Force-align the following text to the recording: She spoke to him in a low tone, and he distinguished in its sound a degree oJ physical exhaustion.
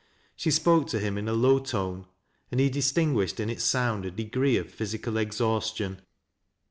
She 0.35 0.49
spoke 0.49 0.87
to 0.87 0.99
him 0.99 1.15
in 1.15 1.27
a 1.27 1.33
low 1.33 1.59
tone, 1.59 2.07
and 2.49 2.59
he 2.59 2.71
distinguished 2.71 3.39
in 3.39 3.51
its 3.51 3.63
sound 3.63 4.03
a 4.03 4.09
degree 4.09 4.55
oJ 4.55 4.67
physical 4.71 5.15
exhaustion. 5.17 6.01